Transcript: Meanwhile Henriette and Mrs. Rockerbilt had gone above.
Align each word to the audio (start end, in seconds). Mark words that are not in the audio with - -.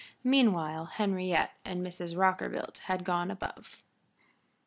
Meanwhile 0.23 0.85
Henriette 0.97 1.51
and 1.63 1.85
Mrs. 1.85 2.17
Rockerbilt 2.17 2.79
had 2.85 3.03
gone 3.03 3.29
above. 3.29 3.83